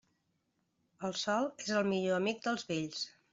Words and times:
El 1.09 1.13
sol 1.23 1.45
és 1.67 1.69
el 1.81 1.85
millor 1.91 2.17
amic 2.23 2.43
dels 2.49 2.67
vells. 2.73 3.07